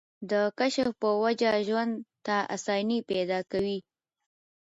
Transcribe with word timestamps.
د 0.31 0.33
کشف 0.57 0.89
پۀ 1.01 1.09
وجه 1.23 1.51
ژوند 1.67 1.93
ته 2.25 2.35
اسانۍ 2.55 2.99
پېدا 3.09 3.39
کوي 3.51 3.77